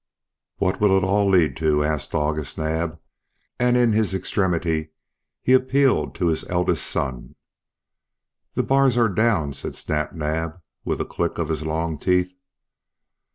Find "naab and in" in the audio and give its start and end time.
2.57-3.93